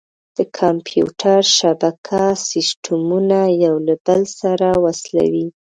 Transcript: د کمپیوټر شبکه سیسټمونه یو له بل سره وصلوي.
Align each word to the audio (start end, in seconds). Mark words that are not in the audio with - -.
د 0.37 0.39
کمپیوټر 0.59 1.39
شبکه 1.57 2.21
سیسټمونه 2.49 3.39
یو 3.65 3.75
له 3.87 3.95
بل 4.05 4.21
سره 4.39 4.67
وصلوي. 4.83 5.47